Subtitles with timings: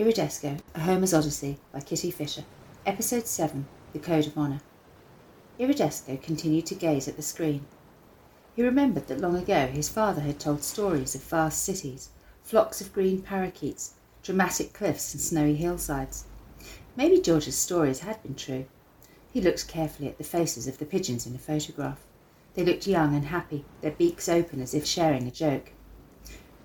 [0.00, 2.44] Iridesco, A Homer's Odyssey by Kitty Fisher.
[2.86, 4.62] Episode 7 The Code of Honour.
[5.58, 7.66] Iridesco continued to gaze at the screen.
[8.56, 12.08] He remembered that long ago his father had told stories of vast cities,
[12.42, 16.24] flocks of green parakeets, dramatic cliffs, and snowy hillsides.
[16.96, 18.64] Maybe George's stories had been true.
[19.30, 22.00] He looked carefully at the faces of the pigeons in the photograph.
[22.54, 25.72] They looked young and happy, their beaks open as if sharing a joke.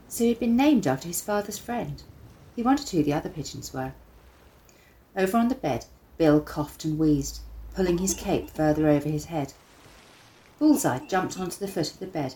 [0.07, 2.01] So he had been named after his father's friend.
[2.55, 3.93] He wondered who the other pigeons were.
[5.15, 5.85] Over on the bed,
[6.17, 7.39] Bill coughed and wheezed,
[7.73, 9.53] pulling his cape further over his head.
[10.57, 12.35] Bullseye jumped onto the foot of the bed,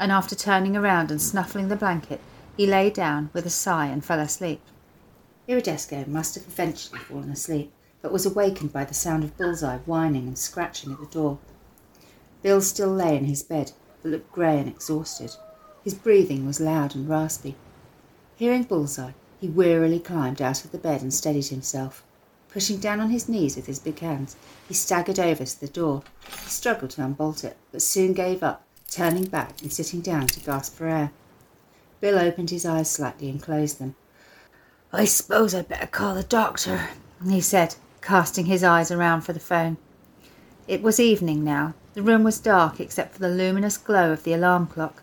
[0.00, 2.20] and after turning around and snuffling the blanket,
[2.56, 4.60] he lay down with a sigh and fell asleep.
[5.48, 10.26] Iridesco must have eventually fallen asleep, but was awakened by the sound of Bullseye whining
[10.26, 11.38] and scratching at the door.
[12.42, 13.70] Bill still lay in his bed,
[14.02, 15.36] but looked grey and exhausted.
[15.84, 17.54] His breathing was loud and raspy.
[18.34, 22.04] Hearing Bullseye, he wearily climbed out of the bed and steadied himself.
[22.52, 24.36] Pushing down on his knees with his big hands,
[24.68, 26.04] he staggered over to the door.
[26.44, 30.38] He struggled to unbolt it, but soon gave up, turning back and sitting down to
[30.38, 31.10] gasp for air.
[32.00, 33.96] Bill opened his eyes slightly and closed them.
[34.92, 36.90] I suppose I'd better call the doctor,
[37.28, 39.76] he said, casting his eyes around for the phone.
[40.68, 41.74] It was evening now.
[41.94, 45.02] The room was dark except for the luminous glow of the alarm clock.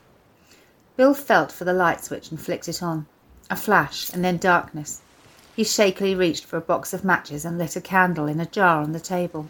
[0.96, 3.06] Bill felt for the light switch and flicked it on.
[3.52, 5.02] A flash, and then darkness.
[5.56, 8.82] He shakily reached for a box of matches and lit a candle in a jar
[8.82, 9.48] on the table.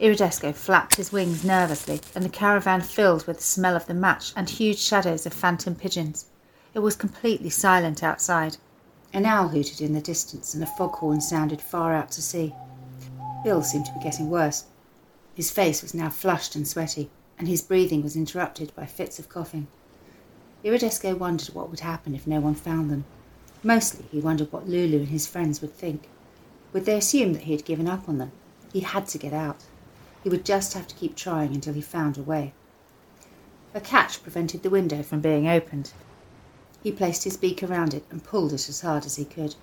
[0.00, 4.32] Iridesco flapped his wings nervously, and the caravan filled with the smell of the match
[4.36, 6.26] and huge shadows of phantom pigeons.
[6.74, 8.56] It was completely silent outside.
[9.12, 12.54] An owl hooted in the distance, and a foghorn sounded far out to sea.
[13.44, 14.64] Bill seemed to be getting worse.
[15.34, 19.28] His face was now flushed and sweaty, and his breathing was interrupted by fits of
[19.28, 19.66] coughing.
[20.64, 23.04] Iridesco wondered what would happen if no one found them.
[23.64, 26.08] Mostly he wondered what Lulu and his friends would think.
[26.72, 28.32] Would they assume that he had given up on them?
[28.72, 29.64] He had to get out.
[30.22, 32.52] He would just have to keep trying until he found a way.
[33.74, 35.92] A catch prevented the window from being opened.
[36.82, 39.56] He placed his beak around it and pulled it as hard as he could.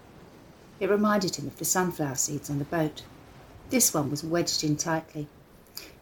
[0.80, 3.04] It reminded him of the sunflower seeds on the boat.
[3.70, 5.28] This one was wedged in tightly.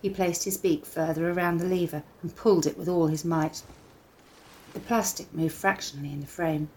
[0.02, 3.62] He placed his beak further around the lever and pulled it with all his might.
[4.78, 6.70] The plastic moved fractionally in the frame.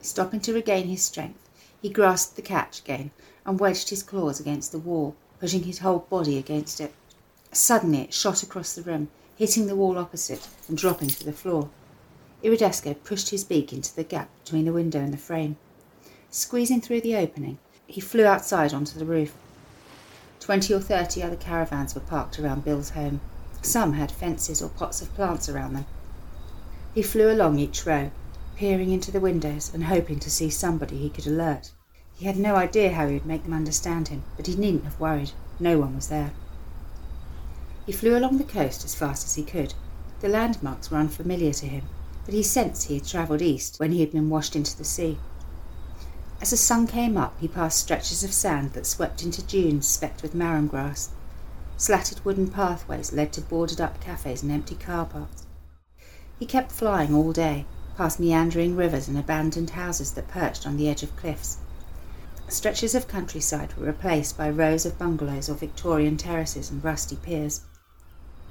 [0.00, 1.50] Stopping to regain his strength,
[1.82, 3.10] he grasped the catch again
[3.44, 6.94] and wedged his claws against the wall, pushing his whole body against it.
[7.50, 11.68] Suddenly it shot across the room, hitting the wall opposite and dropping to the floor.
[12.44, 15.56] Iridesco pushed his beak into the gap between the window and the frame.
[16.30, 17.58] Squeezing through the opening,
[17.88, 19.34] he flew outside onto the roof.
[20.38, 23.20] Twenty or thirty other caravans were parked around Bill's home.
[23.62, 25.86] Some had fences or pots of plants around them.
[26.94, 28.10] He flew along each row,
[28.56, 31.70] peering into the windows and hoping to see somebody he could alert.
[32.14, 34.98] He had no idea how he would make them understand him, but he needn't have
[34.98, 35.32] worried.
[35.60, 36.32] No one was there.
[37.86, 39.74] He flew along the coast as fast as he could.
[40.20, 41.84] The landmarks were unfamiliar to him,
[42.24, 45.18] but he sensed he had travelled east when he had been washed into the sea.
[46.40, 50.22] As the sun came up, he passed stretches of sand that swept into dunes specked
[50.22, 51.10] with marram grass.
[51.76, 55.47] Slatted wooden pathways led to boarded up cafes and empty car parks.
[56.38, 57.66] He kept flying all day,
[57.96, 61.58] past meandering rivers and abandoned houses that perched on the edge of cliffs.
[62.48, 67.62] Stretches of countryside were replaced by rows of bungalows or Victorian terraces and rusty piers.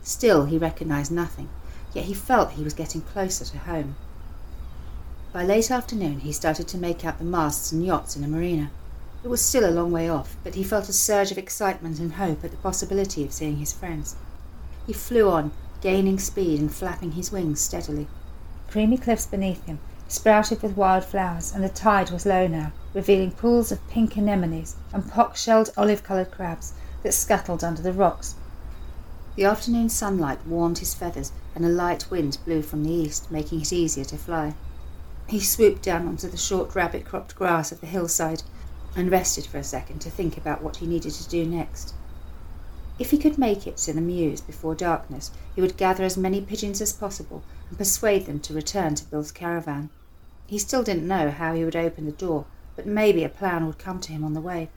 [0.04, 1.50] Still, he recognised nothing,
[1.94, 3.96] yet he felt he was getting closer to home.
[5.32, 8.70] By late afternoon, he started to make out the masts and yachts in a marina.
[9.24, 12.14] It was still a long way off, but he felt a surge of excitement and
[12.14, 14.16] hope at the possibility of seeing his friends.
[14.86, 15.52] He flew on,
[15.88, 18.08] gaining speed and flapping his wings steadily.
[18.70, 19.80] Creamy cliffs beneath him
[20.10, 24.76] sprouted with wild flowers, and the tide was low now, revealing pools of pink anemones
[24.92, 26.74] and pock-shelled olive-coloured crabs
[27.04, 28.36] that scuttled under the rocks.
[29.38, 33.62] The afternoon sunlight warmed his feathers, and a light wind blew from the east, making
[33.62, 34.56] it easier to fly.
[35.28, 38.44] He swooped down onto the short rabbit-cropped grass of the hillside
[38.94, 41.94] and rested for a second to think about what he needed to do next.
[43.00, 46.42] If he could make it to the mews before darkness, he would gather as many
[46.42, 49.92] pigeons as possible and persuade them to return to Bill's caravan.
[50.48, 52.46] He still didn't know how he would open the door,
[52.76, 54.72] but maybe a plan would come to him on the way.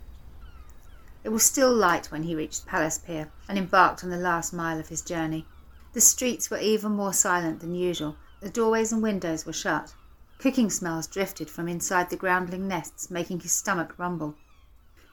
[1.24, 4.78] It was still light when he reached Palace Pier and embarked on the last mile
[4.78, 5.46] of his journey.
[5.92, 8.16] The streets were even more silent than usual.
[8.40, 9.94] The doorways and windows were shut.
[10.38, 14.34] Cooking smells drifted from inside the groundling nests, making his stomach rumble.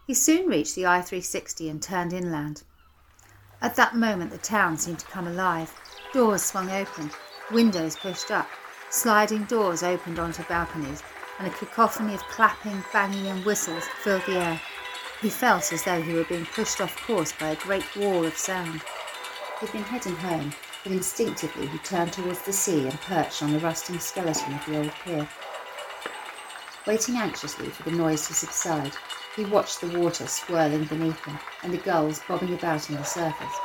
[0.06, 2.64] He soon reached the I 360 and turned inland.
[3.60, 5.74] At that moment, the town seemed to come alive.
[6.14, 7.10] Doors swung open,
[7.52, 8.48] windows pushed up,
[8.92, 11.02] sliding doors opened onto balconies,
[11.40, 14.62] and a cacophony of clapping, banging, and whistles filled the air.
[15.22, 18.38] He felt as though he were being pushed off course by a great wall of
[18.38, 18.84] sound.
[19.60, 20.54] He'd been heading home,
[20.84, 24.78] but instinctively he turned towards the sea and perched on the rusting skeleton of the
[24.78, 25.28] old pier.
[26.86, 28.94] Waiting anxiously for the noise to subside,
[29.38, 33.56] he watched the water swirling beneath him and the gulls bobbing about on the surface.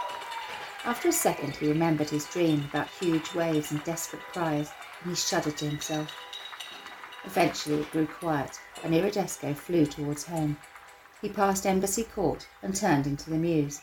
[0.84, 4.70] After a second, he remembered his dream about huge waves and desperate cries,
[5.00, 6.14] and he shuddered to himself.
[7.24, 10.58] Eventually, it grew quiet, and Iridesco flew towards home.
[11.22, 13.80] He passed Embassy Court and turned into the mews.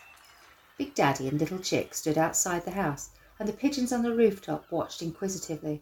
[0.77, 3.09] Big Daddy and Little Chick stood outside the house,
[3.39, 5.81] and the pigeons on the rooftop watched inquisitively.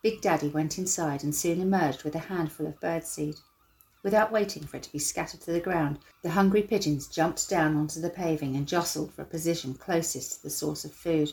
[0.00, 3.40] Big Daddy went inside and soon emerged with a handful of birdseed.
[4.02, 7.76] Without waiting for it to be scattered to the ground, the hungry pigeons jumped down
[7.76, 11.32] onto the paving and jostled for a position closest to the source of food.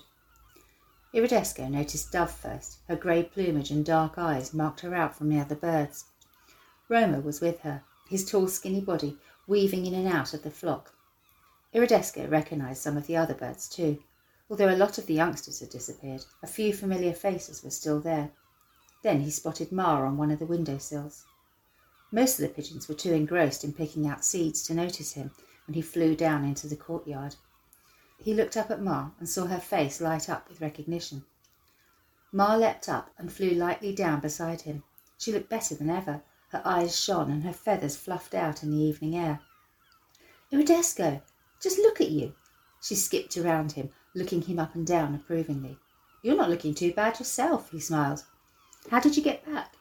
[1.14, 2.80] Iridesco noticed Dove first.
[2.90, 6.06] Her grey plumage and dark eyes marked her out from the other birds.
[6.90, 9.18] Roma was with her, his tall skinny body
[9.48, 10.94] weaving in and out of the flock.
[11.74, 14.04] Iridesco recognised some of the other birds too.
[14.50, 18.32] Although a lot of the youngsters had disappeared, a few familiar faces were still there.
[19.04, 21.24] Then he spotted Ma on one of the window sills.
[22.12, 25.32] Most of the pigeons were too engrossed in picking out seeds to notice him
[25.66, 27.36] when he flew down into the courtyard.
[28.18, 31.26] He looked up at Ma and saw her face light up with recognition.
[32.32, 34.84] Ma leapt up and flew lightly down beside him.
[35.18, 36.24] She looked better than ever.
[36.50, 39.42] Her eyes shone and her feathers fluffed out in the evening air.
[40.52, 41.22] Iridesco,
[41.60, 42.34] just look at you.
[42.82, 45.78] She skipped around him, looking him up and down approvingly.
[46.22, 48.24] You're not looking too bad yourself, he smiled.
[48.90, 49.74] How did you get back?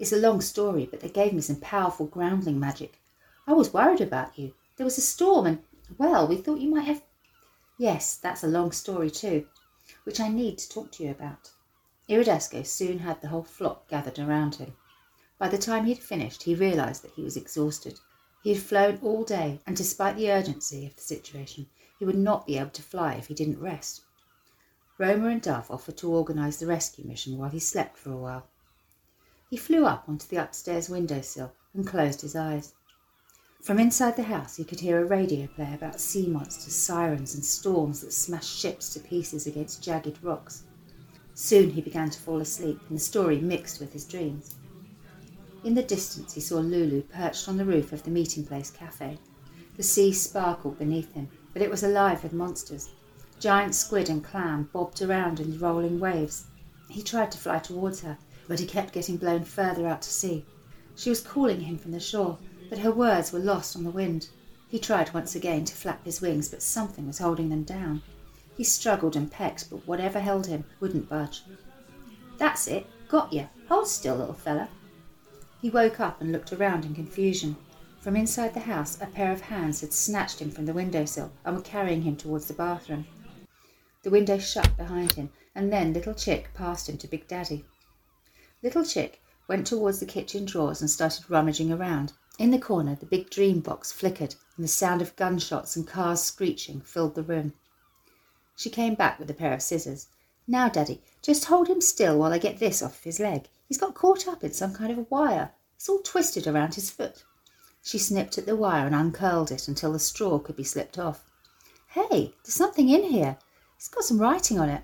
[0.00, 2.98] It's a long story, but they gave me some powerful groundling magic.
[3.46, 4.54] I was worried about you.
[4.76, 5.62] There was a storm, and,
[5.98, 7.02] well, we thought you might have.
[7.76, 9.46] Yes, that's a long story too,
[10.04, 11.50] which I need to talk to you about.
[12.08, 14.74] Iridesco soon had the whole flock gathered around him.
[15.38, 18.00] By the time he had finished, he realized that he was exhausted.
[18.42, 21.68] He had flown all day, and despite the urgency of the situation,
[21.98, 24.00] he would not be able to fly if he didn't rest.
[24.96, 28.48] Roma and Dove offered to organise the rescue mission while he slept for a while.
[29.50, 32.72] He flew up onto the upstairs window sill and closed his eyes.
[33.60, 37.44] From inside the house he could hear a radio play about sea monsters, sirens, and
[37.44, 40.62] storms that smashed ships to pieces against jagged rocks.
[41.34, 44.54] Soon he began to fall asleep, and the story mixed with his dreams.
[45.64, 49.18] In the distance he saw Lulu perched on the roof of the meeting place cafe.
[49.76, 52.88] The sea sparkled beneath him, but it was alive with monsters,
[53.40, 56.44] Giant squid and clam bobbed around in rolling waves.
[56.90, 58.18] He tried to fly towards her,
[58.50, 60.44] but he kept getting blown further out to sea.
[60.96, 62.36] She was calling him from the shore,
[62.68, 64.28] but her words were lost on the wind.
[64.66, 68.02] He tried once again to flap his wings, but something was holding them down.
[68.56, 71.44] He struggled and pecked, but whatever held him wouldn't budge.
[72.38, 73.48] That's it, got you.
[73.68, 74.68] Hold still, little fella.
[75.62, 77.54] He woke up and looked around in confusion.
[78.00, 81.30] From inside the house, a pair of hands had snatched him from the window sill
[81.44, 83.06] and were carrying him towards the bathroom.
[84.02, 87.64] The window shut behind him, and then Little Chick passed him to Big Daddy.
[88.62, 92.12] Little Chick went towards the kitchen drawers and started rummaging around.
[92.38, 96.22] In the corner, the big dream box flickered, and the sound of gunshots and cars
[96.22, 97.54] screeching filled the room.
[98.56, 100.08] She came back with a pair of scissors.
[100.46, 103.48] Now, Daddy, just hold him still while I get this off his leg.
[103.66, 105.52] He's got caught up in some kind of a wire.
[105.76, 107.24] It's all twisted around his foot.
[107.82, 111.24] She snipped at the wire and uncurled it until the straw could be slipped off.
[111.88, 113.38] Hey, there's something in here.
[113.76, 114.82] It's got some writing on it.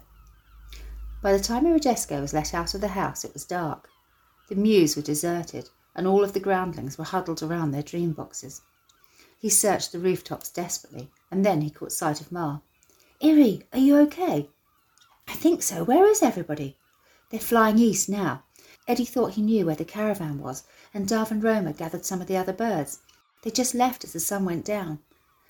[1.27, 3.89] By the time Iridesco was let out of the house, it was dark.
[4.49, 8.63] The mews were deserted, and all of the groundlings were huddled around their dream boxes.
[9.37, 12.61] He searched the rooftops desperately, and then he caught sight of Ma.
[13.19, 14.49] Iri, are you okay?
[15.27, 15.83] I think so.
[15.83, 16.79] Where is everybody?
[17.31, 18.45] They're flying east now.
[18.87, 20.63] Eddie thought he knew where the caravan was,
[20.95, 23.01] and Dove and Roma gathered some of the other birds.
[23.43, 25.01] They just left as the sun went down.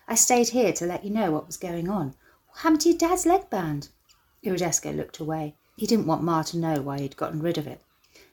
[0.09, 2.15] I stayed here to let you know what was going on.
[2.49, 3.91] What happened to your dad's leg band?
[4.43, 5.55] Iridesco looked away.
[5.77, 7.83] He didn't want Ma to know why he'd gotten rid of it.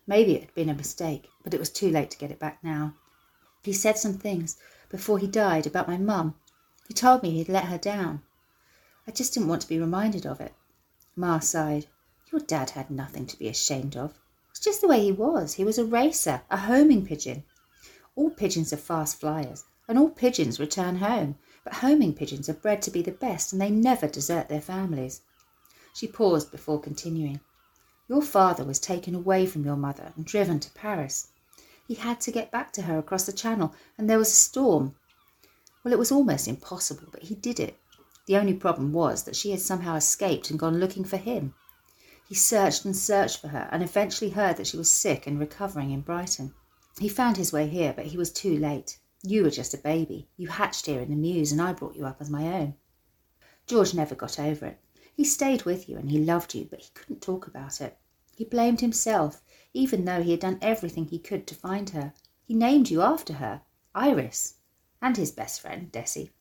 [0.08, 2.64] Maybe it had been a mistake, but it was too late to get it back
[2.64, 2.96] now.
[3.64, 4.58] He said some things
[4.90, 6.36] before he died about my mum.
[6.88, 8.22] He told me he'd let her down.
[9.06, 10.54] I just didn't want to be reminded of it.
[11.18, 11.88] Ma sighed.
[12.32, 14.20] Your dad had nothing to be ashamed of.
[14.52, 15.56] It's just the way he was.
[15.56, 17.44] He was a racer, a homing pigeon.
[18.16, 22.82] All pigeons are fast flyers, and all pigeons return home, but homing pigeons are bred
[22.84, 25.22] to be the best and they never desert their families.
[25.94, 27.40] She paused before continuing.
[28.10, 31.28] Your father was taken away from your mother and driven to Paris.
[31.88, 34.96] He had to get back to her across the channel and there was a storm.
[35.84, 37.80] Well, it was almost impossible, but he did it.
[38.26, 41.54] The only problem was that she had somehow escaped and gone looking for him.
[42.28, 45.40] He He searched and searched for her and eventually heard that she was sick and
[45.40, 46.56] recovering in Brighton.
[47.00, 48.98] He found his way here, but he was too late.
[49.22, 50.28] You were just a baby.
[50.38, 52.76] You hatched here in the mews, and I brought you up as my own.
[53.68, 54.80] George never got over it.
[55.16, 57.98] He stayed with you and he loved you, but he couldn't talk about it.
[58.36, 59.44] He blamed himself,
[59.74, 62.14] even though he had done everything he could to find her.
[62.44, 63.62] He named you after her,
[63.94, 64.56] Iris,
[65.02, 66.32] and his best friend, Desi.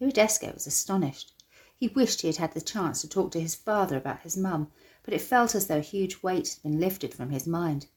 [0.00, 1.34] Iridesco was astonished.
[1.76, 4.70] He wished he had had the chance to talk to his father about his mum,
[5.02, 7.88] but it felt as though a huge weight had been lifted from his mind.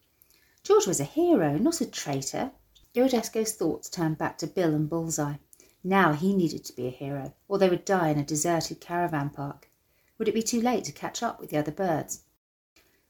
[0.64, 2.52] George was a hero, not a traitor.
[2.96, 5.36] Iridesco's thoughts turned back to Bill and Bullseye.
[5.84, 9.30] Now he needed to be a hero, or they would die in a deserted caravan
[9.30, 9.70] park.
[10.18, 12.22] Would it be too late to catch up with the other birds?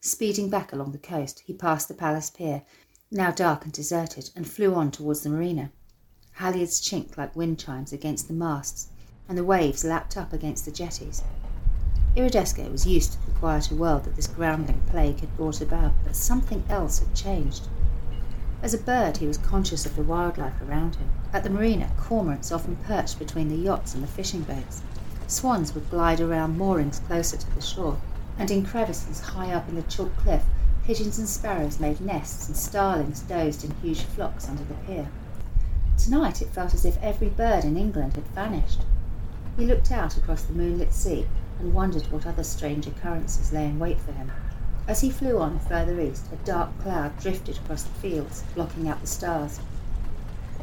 [0.00, 2.62] Speeding back along the coast, he passed the palace pier,
[3.12, 5.70] now dark and deserted, and flew on towards the marina.
[6.40, 8.88] Halyards chinked like wind chimes against the masts,
[9.28, 11.22] and the waves lapped up against the jetties.
[12.16, 16.16] Iridesco was used to the quieter world that this groundling plague had brought about, but
[16.16, 17.68] something else had changed.
[18.62, 21.10] As a bird, he was conscious of the wildlife around him.
[21.32, 24.82] At the marina, cormorants often perched between the yachts and the fishing boats.
[25.28, 27.98] Swans would glide around moorings closer to the shore,
[28.38, 30.44] and in crevices high up in the chalk cliff,
[30.84, 35.08] pigeons and sparrows made nests and starlings dozed in huge flocks under the pier.
[35.98, 38.82] Tonight it felt as if every bird in England had vanished.
[39.56, 41.26] He looked out across the moonlit sea
[41.58, 44.30] and wondered what other strange occurrences lay in wait for him.
[44.86, 49.00] As he flew on further east, a dark cloud drifted across the fields, blocking out
[49.00, 49.58] the stars.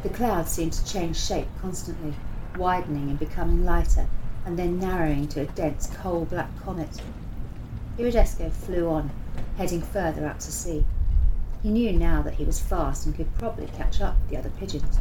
[0.03, 2.13] The cloud seemed to change shape constantly,
[2.57, 4.07] widening and becoming lighter,
[4.45, 7.01] and then narrowing to a dense coal black comet.
[7.97, 9.11] Iridesco flew on,
[9.57, 10.85] heading further out to sea.
[11.61, 14.49] He knew now that he was fast and could probably catch up with the other
[14.49, 14.99] pigeons.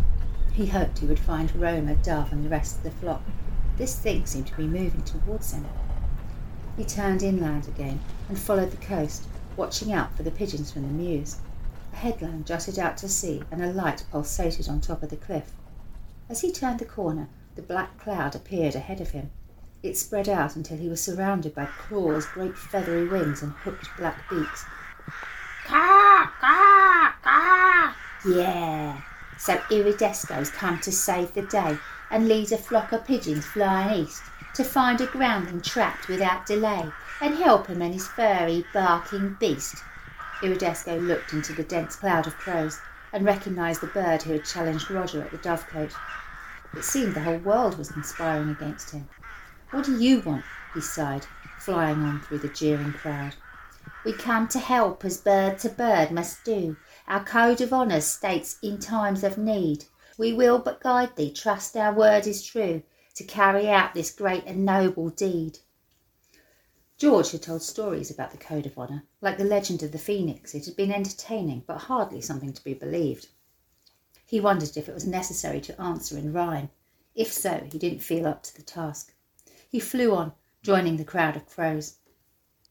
[0.53, 3.23] He hoped he would find Roma, Dove, and the rest of the flock.
[3.79, 5.67] This thing seemed to be moving towards him.
[6.77, 9.25] He turned inland again and followed the coast,
[9.57, 11.39] watching out for the pigeons from the mews.
[11.93, 15.53] A headland jutted out to sea and a light pulsated on top of the cliff.
[16.29, 19.31] As he turned the corner, the black cloud appeared ahead of him.
[19.83, 24.29] It spread out until he was surrounded by claws, great feathery wings, and hooked black
[24.31, 24.65] beaks.
[25.67, 27.95] Caw, caw, caw.
[28.25, 29.01] Yeah,
[29.39, 31.79] so Iridesco's come to save the day
[32.11, 34.23] and lead a flock of pigeons flying east
[34.55, 36.91] to find a groundling trapped without delay
[37.21, 39.77] and help him and his furry, barking beast.
[40.43, 42.81] Iridesco looked into the dense cloud of crows
[43.13, 45.95] and recognised the bird who had challenged Roger at the Dovecote.
[46.75, 49.09] It seemed the whole world was conspiring against him.
[49.71, 50.45] What do you want?
[50.75, 51.27] he sighed,
[51.59, 53.35] flying on through the jeering crowd.
[54.05, 56.77] We come to help as bird to bird must do.
[57.07, 59.85] Our code of honour states in times of need.
[60.17, 62.83] We will but guide thee, trust our word is true,
[63.17, 65.59] to carry out this great and noble deed.
[66.97, 69.05] George had told stories about the Code of Honour.
[69.21, 72.75] Like the legend of the Phoenix, it had been entertaining, but hardly something to be
[72.75, 73.29] believed.
[74.33, 76.71] He wondered if it was necessary to answer in rhyme.
[77.15, 79.13] If so, he didn't feel up to the task.
[79.69, 81.97] He flew on, joining the crowd of crows.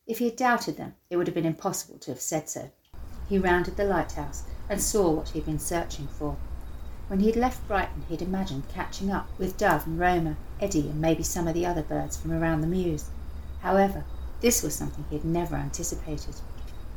[0.08, 2.72] If he had doubted them, it would have been impossible to have said so.
[3.30, 6.36] He rounded the lighthouse and saw what he had been searching for.
[7.10, 10.90] When he had left Brighton, he had imagined catching up with Dove and Roma, Eddie,
[10.90, 13.12] and maybe some of the other birds from around the mews.
[13.60, 14.04] However,
[14.40, 16.38] this was something he had never anticipated.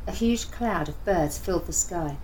[0.06, 2.16] A huge cloud of birds filled the sky.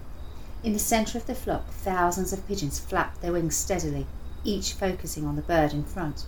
[0.62, 4.06] In the centre of the flock, thousands of pigeons flapped their wings steadily,
[4.44, 6.26] each focusing on the bird in front.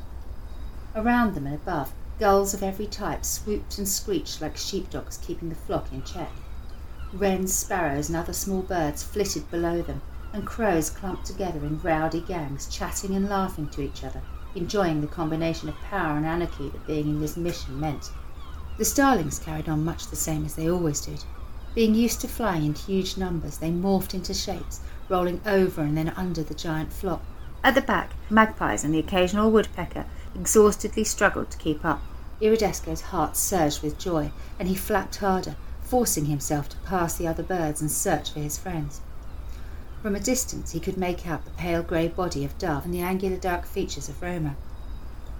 [0.94, 5.54] Around them and above, gulls of every type swooped and screeched like sheepdogs keeping the
[5.54, 6.30] flock in check.
[7.12, 10.00] Wrens, sparrows, and other small birds flitted below them,
[10.32, 14.22] and crows clumped together in rowdy gangs, chatting and laughing to each other,
[14.54, 18.10] enjoying the combination of power and anarchy that being in this mission meant.
[18.78, 21.22] The starlings carried on much the same as they always did.
[21.74, 26.10] Being used to flying in huge numbers, they morphed into shapes, rolling over and then
[26.10, 27.22] under the giant flock.
[27.64, 32.02] At the back, magpies and the occasional woodpecker exhaustedly struggled to keep up.
[32.42, 37.42] Iridesco's heart surged with joy, and he flapped harder, forcing himself to pass the other
[37.42, 39.00] birds and search for his friends.
[40.02, 43.00] From a distance he could make out the pale grey body of Dove and the
[43.00, 44.56] angular dark features of Roma.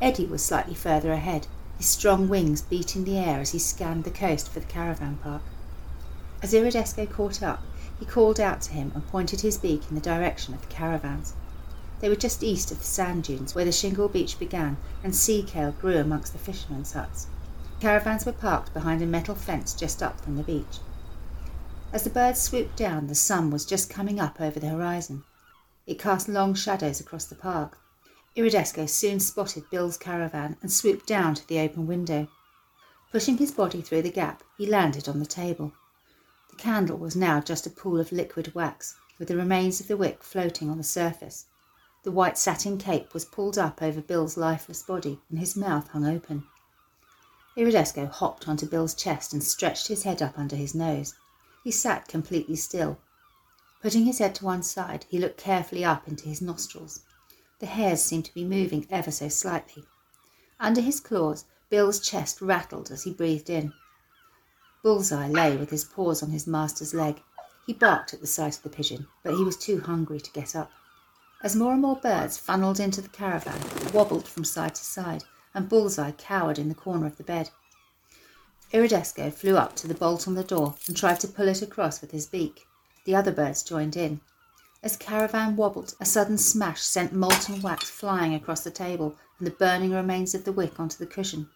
[0.01, 1.47] Eddie was slightly further ahead,
[1.77, 5.43] his strong wings beating the air as he scanned the coast for the caravan park.
[6.43, 7.63] As Iridesco caught up,
[8.01, 11.35] he called out to him and pointed his beak in the direction of the caravans.
[12.01, 15.45] They were just east of the sand dunes where the shingle beach began and sea
[15.45, 17.29] kale grew amongst the fishermen's huts.
[17.79, 20.81] Caravans were parked behind a metal fence just up from the beach.
[21.93, 25.23] As the birds swooped down, the sun was just coming up over the horizon.
[25.87, 27.79] It cast long shadows across the park.
[28.37, 32.27] Iridesco soon spotted Bill's caravan and swooped down to the open window.
[33.13, 35.73] Pushing his body through the gap, he landed on the table.
[36.53, 39.97] The candle was now just a pool of liquid wax, with the remains of the
[39.97, 41.47] wick floating on the surface.
[42.03, 46.05] The white satin cape was pulled up over Bill's lifeless body, and his mouth hung
[46.07, 46.45] open.
[47.57, 51.15] Iridesco hopped onto Bill's chest and stretched his head up under his nose.
[51.65, 52.99] He sat completely still.
[53.81, 57.01] Putting his head to one side, he looked carefully up into his nostrils.
[57.61, 59.85] The hairs seemed to be moving ever so slightly.
[60.61, 63.73] Under his claws, Bill's chest rattled as he breathed in.
[64.83, 67.23] Bullseye lay with his paws on his master's leg.
[67.67, 70.57] He barked at the sight of the pigeon, but he was too hungry to get
[70.57, 70.73] up.
[71.41, 75.23] As more and more birds funneled into the caravan, it wobbled from side to side,
[75.55, 77.51] and Bullseye cowered in the corner of the bed.
[78.73, 82.01] Iridesco flew up to the bolt on the door and tried to pull it across
[82.01, 82.67] with his beak.
[83.05, 84.21] The other birds joined in.
[84.83, 89.53] As Caravan wobbled, a sudden smash sent molten wax flying across the table and the
[89.53, 91.51] burning remains of the wick onto the cushion.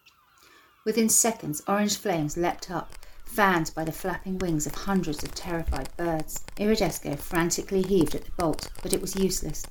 [0.85, 2.93] Within seconds, orange flames leapt up,
[3.27, 6.43] fanned by the flapping wings of hundreds of terrified birds.
[6.57, 9.63] Iridesco frantically heaved at the bolt, but it was useless.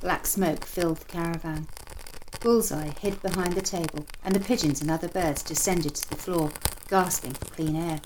[0.00, 1.66] Black smoke filled the caravan.
[2.40, 6.52] Bullseye hid behind the table, and the pigeons and other birds descended to the floor,
[6.88, 8.00] gasping for clean air.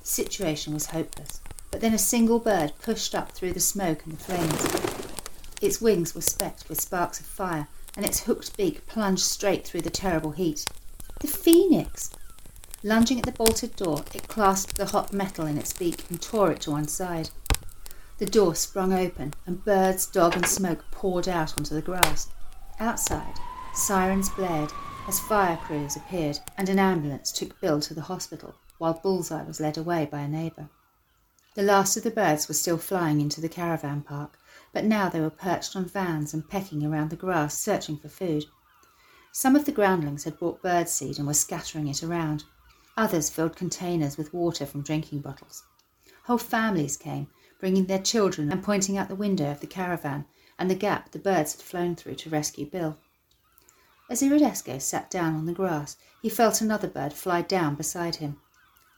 [0.00, 4.16] The situation was hopeless, but then a single bird pushed up through the smoke and
[4.16, 5.10] the flames.
[5.60, 9.82] Its wings were specked with sparks of fire, and its hooked beak plunged straight through
[9.82, 10.64] the terrible heat.
[11.20, 12.10] The phoenix!
[12.82, 16.50] Lunging at the bolted door, it clasped the hot metal in its beak and tore
[16.50, 17.28] it to one side.
[18.16, 22.28] The door sprung open, and birds, dog, and smoke poured out onto the grass.
[22.78, 23.38] Outside,
[23.74, 24.72] sirens blared
[25.06, 29.60] as fire crews appeared, and an ambulance took Bill to the hospital, while Bullseye was
[29.60, 30.70] led away by a neighbour.
[31.54, 34.38] The last of the birds were still flying into the caravan park,
[34.72, 38.46] but now they were perched on vans and pecking around the grass, searching for food.
[39.32, 42.44] Some of the groundlings had brought bird seed and were scattering it around.
[42.96, 45.64] Others filled containers with water from drinking bottles.
[46.24, 50.26] Whole families came, bringing their children and pointing out the window of the caravan
[50.58, 52.98] and the gap the birds had flown through to rescue Bill.
[54.10, 58.38] As Iridesco sat down on the grass, he felt another bird fly down beside him.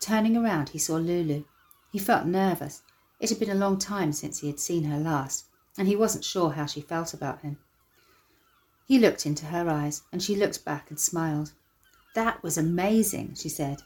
[0.00, 1.44] Turning around, he saw Lulu.
[1.92, 2.82] He felt nervous.
[3.20, 5.44] It had been a long time since he had seen her last,
[5.78, 7.58] and he wasn't sure how she felt about him.
[8.88, 11.52] He looked into her eyes, and she looked back and smiled.
[12.14, 13.82] That was amazing, she said.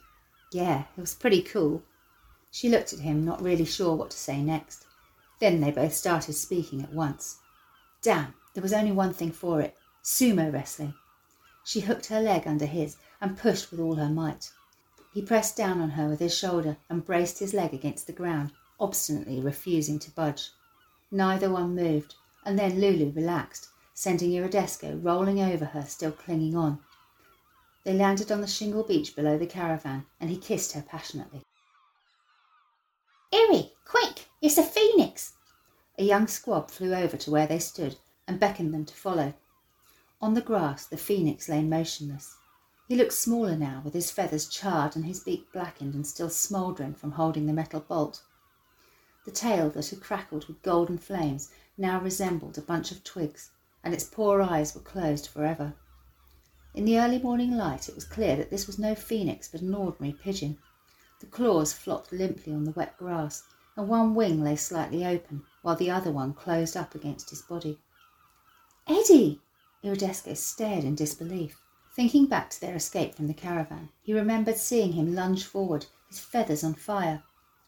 [0.52, 1.82] Yeah, it was pretty cool.
[2.50, 4.86] She looked at him, not really sure what to say next.
[5.38, 7.38] Then they both started speaking at once.
[8.02, 10.94] Damn, there was only one thing for it sumo wrestling.
[11.64, 14.52] She hooked her leg under his and pushed with all her might.
[15.12, 18.52] He pressed down on her with his shoulder and braced his leg against the ground,
[18.78, 20.50] obstinately refusing to budge.
[21.10, 26.78] Neither one moved, and then Lulu relaxed, sending Iridesco rolling over her, still clinging on.
[27.86, 31.44] They landed on the shingle beach below the caravan, and he kissed her passionately.
[33.30, 34.26] Iri, quick!
[34.42, 35.34] It's a phoenix!
[35.96, 37.96] A young squab flew over to where they stood
[38.26, 39.34] and beckoned them to follow.
[40.20, 42.34] On the grass, the phoenix lay motionless.
[42.88, 46.94] He looked smaller now, with his feathers charred and his beak blackened and still smouldering
[46.94, 48.20] from holding the metal bolt.
[49.24, 53.52] The tail that had crackled with golden flames now resembled a bunch of twigs,
[53.84, 55.76] and its poor eyes were closed forever.
[56.76, 59.74] In the early morning light, it was clear that this was no phoenix but an
[59.74, 60.58] ordinary pigeon.
[61.20, 63.44] The claws flopped limply on the wet grass,
[63.76, 67.80] and one wing lay slightly open, while the other one closed up against his body.
[68.86, 69.40] Eddie!
[69.82, 71.58] Iridesco stared in disbelief.
[71.94, 76.20] Thinking back to their escape from the caravan, he remembered seeing him lunge forward, his
[76.20, 77.22] feathers on fire.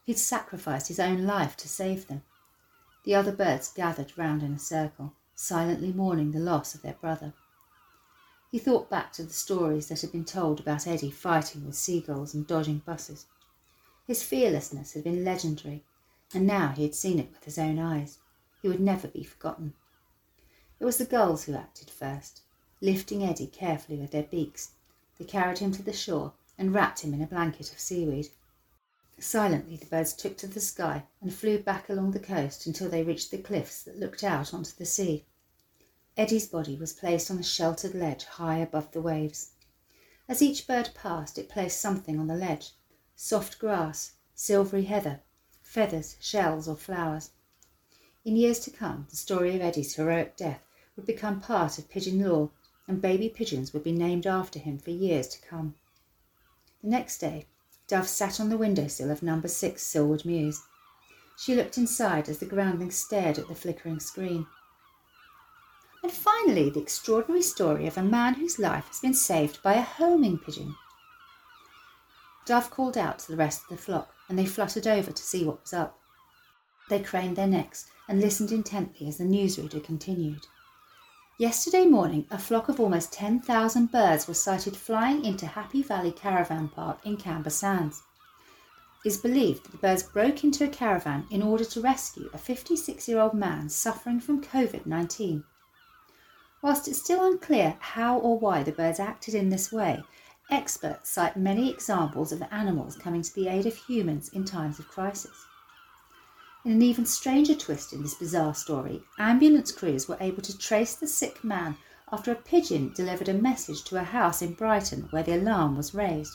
[0.05, 2.25] He'd sacrificed his own life to save them.
[3.05, 7.33] The other birds gathered round in a circle silently mourning the loss of their brother.
[8.50, 12.32] He thought back to the stories that had been told about Eddie fighting with seagulls
[12.32, 13.26] and dodging buses.
[14.06, 15.84] His fearlessness had been legendary,
[16.32, 18.18] and now he had seen it with his own eyes.
[18.62, 19.74] He would never be forgotten.
[20.80, 22.40] It was the gulls who acted first,
[22.80, 24.70] lifting Eddie carefully with their beaks.
[25.18, 28.30] They carried him to the shore and wrapped him in a blanket of seaweed.
[29.18, 33.02] Silently, the birds took to the sky and flew back along the coast until they
[33.02, 35.26] reached the cliffs that looked out onto the sea.
[36.18, 39.52] Eddie's body was placed on a sheltered ledge high above the waves.
[40.28, 42.72] As each bird passed, it placed something on the ledge
[43.14, 45.20] soft grass, silvery heather,
[45.62, 47.31] feathers, shells, or flowers.
[48.24, 50.61] In years to come, the story of Eddie's heroic death
[50.96, 52.50] would become part of pigeon lore,
[52.88, 55.76] and baby pigeons would be named after him for years to come.
[56.83, 57.46] The next day,
[57.87, 60.62] Dove sat on the window sill of number six Silwood Mews.
[61.37, 64.48] She looked inside as the groundling stared at the flickering screen.
[66.09, 69.83] And finally, the extraordinary story of a man whose life has been saved by a
[69.83, 70.75] homing pigeon.
[72.47, 75.44] Dove called out to the rest of the flock, and they fluttered over to see
[75.44, 76.01] what was up.
[76.88, 80.47] They craned their necks and listened intently as the newsreader continued.
[81.38, 86.71] Yesterday morning, a flock of almost 10,000 birds were sighted flying into Happy Valley Caravan
[86.71, 88.03] Park in Camber Sands.
[89.05, 92.38] It is believed that the birds broke into a caravan in order to rescue a
[92.38, 95.44] 56 year old man suffering from COVID 19.
[96.61, 100.03] Whilst it's still unclear how or why the birds acted in this way,
[100.51, 104.88] experts cite many examples of animals coming to the aid of humans in times of
[104.88, 105.47] crisis.
[106.64, 110.97] In an even stranger twist in this bizarre story, ambulance crews were able to trace
[110.97, 111.77] the sick man
[112.11, 115.94] after a pigeon delivered a message to a house in Brighton where the alarm was
[115.94, 116.35] raised.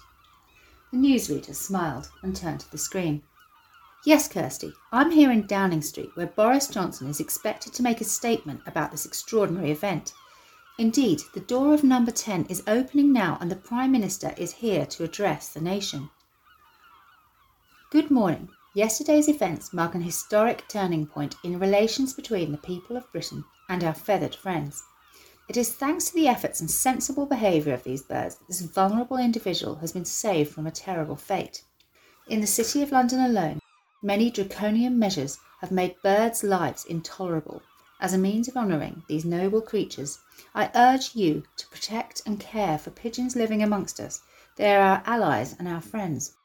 [0.92, 3.24] The newsreader smiled and turned to the screen.
[4.06, 8.04] Yes, Kirsty, I'm here in Downing Street where Boris Johnson is expected to make a
[8.04, 10.12] statement about this extraordinary event.
[10.78, 14.86] Indeed, the door of number 10 is opening now and the Prime Minister is here
[14.88, 16.10] to address the nation.
[17.92, 18.50] Good morning.
[18.76, 23.86] Yesterday's events mark an historic turning point in relations between the people of Britain and
[23.86, 24.84] our feathered friends.
[25.48, 29.16] It is thanks to the efforts and sensible behaviour of these birds that this vulnerable
[29.16, 31.64] individual has been saved from a terrible fate.
[32.28, 33.60] In the City of London alone,
[34.04, 37.62] many draconian measures have made birds' lives intolerable.
[38.02, 40.20] As a means of honouring these noble creatures,
[40.54, 44.22] I urge you to protect and care for pigeons living amongst us.
[44.58, 46.36] They are our allies and our friends.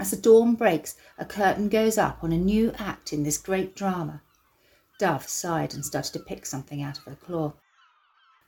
[0.00, 3.76] As the dawn breaks, a curtain goes up on a new act in this great
[3.76, 4.22] drama.
[4.98, 7.54] Dove sighed and started to pick something out of her claw.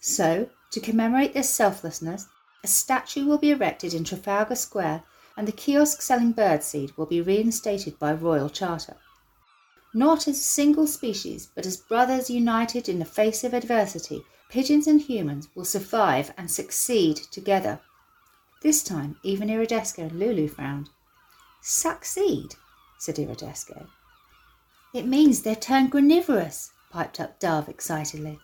[0.01, 2.27] So, to commemorate their selflessness,
[2.65, 5.05] a statue will be erected in Trafalgar Square
[5.37, 8.97] and the kiosk selling birdseed will be reinstated by royal charter.
[9.93, 14.87] Not as a single species, but as brothers united in the face of adversity, pigeons
[14.87, 17.81] and humans will survive and succeed together.
[18.63, 20.89] This time, even Iridesco and Lulu frowned.
[21.63, 22.55] Succeed,
[22.99, 23.89] said Iridesco.
[24.95, 28.39] It means they're turned granivorous, piped up Dove excitedly.